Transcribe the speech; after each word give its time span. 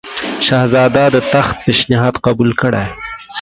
شهزاده 0.47 1.05
د 1.15 1.17
تخت 1.33 1.55
پېشنهاد 1.65 2.15
قبول 2.25 2.51
کړي. 2.61 2.85